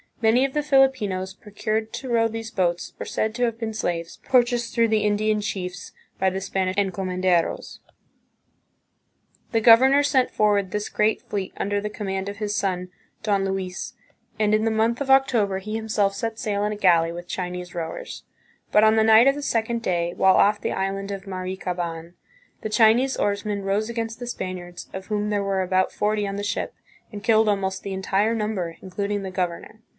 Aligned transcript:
Many 0.19 0.45
of 0.45 0.53
the 0.53 0.63
Filipinos, 0.63 1.33
procured 1.33 1.93
to 1.93 2.07
row 2.09 2.27
these 2.27 2.51
boats, 2.51 2.93
were 2.99 3.05
said 3.05 3.33
to 3.35 3.43
have 3.45 3.57
been 3.59 3.73
slaves, 3.73 4.19
purchased 4.23 4.73
through 4.73 4.87
the 4.89 5.03
Indian 5.03 5.41
chicis 5.41 5.93
by 6.19 6.29
the 6.29 6.41
Spanish 6.41 6.75
encomenderos. 6.75 7.79
The 9.51 9.61
CONQUEST 9.61 9.81
AND 9.81 9.81
SETTLEMENT, 9.81 9.81
1565 9.81 9.81
1600. 9.81 9.81
151 9.81 9.81
governor 9.81 10.03
sent 10.03 10.31
forward 10.31 10.71
this 10.71 10.89
great 10.89 11.21
fleet 11.23 11.53
under 11.57 11.81
the 11.81 11.89
command 11.89 12.29
of 12.29 12.37
his 12.37 12.55
son, 12.55 12.89
Don 13.23 13.45
Luis, 13.45 13.93
and 14.39 14.53
in 14.53 14.63
the 14.65 14.71
month 14.71 15.01
of 15.01 15.09
October 15.09 15.57
he 15.57 15.75
him 15.77 15.89
self 15.89 16.15
set 16.15 16.37
sail 16.39 16.63
in 16.65 16.71
a 16.71 16.75
galley 16.75 17.11
with 17.11 17.27
Chinese 17.27 17.73
rowers. 17.75 18.23
But 18.71 18.83
on 18.83 18.97
the 18.97 19.03
night 19.03 19.27
of 19.27 19.35
the 19.35 19.41
second 19.43 19.81
day, 19.81 20.13
while 20.15 20.35
off 20.35 20.61
the 20.61 20.71
island 20.71 21.09
of 21.11 21.25
Marikaban, 21.27 22.13
the 22.61 22.69
Chinese 22.69 23.17
oarsmen 23.17 23.63
rose 23.63 23.89
against 23.89 24.19
the 24.19 24.27
Spaniards, 24.27 24.87
of 24.93 25.07
whom 25.07 25.29
there 25.31 25.43
were 25.43 25.61
about 25.63 25.91
forty 25.91 26.27
on 26.27 26.35
the 26.37 26.43
ship, 26.43 26.73
and 27.11 27.23
killed 27.23 27.49
almost 27.49 27.81
the 27.81 27.93
entire 27.93 28.33
number, 28.35 28.77
including 28.81 29.21
the 29.23 29.31
governor. 29.31 29.81